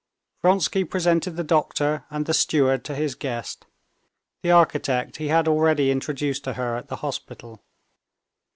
Vronsky 0.41 0.83
presented 0.83 1.35
the 1.35 1.43
doctor 1.43 2.05
and 2.09 2.25
the 2.25 2.33
steward 2.33 2.83
to 2.85 2.95
his 2.95 3.13
guest. 3.13 3.67
The 4.41 4.49
architect 4.49 5.17
he 5.17 5.27
had 5.27 5.47
already 5.47 5.91
introduced 5.91 6.43
to 6.45 6.53
her 6.53 6.75
at 6.75 6.87
the 6.87 6.95
hospital. 7.05 7.61